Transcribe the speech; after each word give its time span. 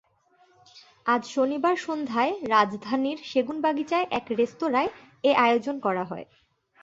আজ 1.05 1.21
শনিবার 1.27 1.75
সন্ধ্যায় 1.77 2.33
রাজধানীর 2.49 3.19
সেগুনবাগিচায় 3.23 4.07
এক 4.11 4.25
রেস্তোরাঁয় 4.31 4.89
এ 5.23 5.31
আয়োজন 5.45 5.75
করা 5.79 6.03
হয়। 6.03 6.25